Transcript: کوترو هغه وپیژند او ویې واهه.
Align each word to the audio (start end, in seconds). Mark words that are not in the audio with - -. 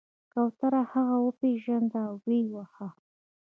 کوترو 0.33 0.81
هغه 0.93 1.15
وپیژند 1.27 1.91
او 2.05 2.13
ویې 2.25 2.43
واهه. 2.53 2.87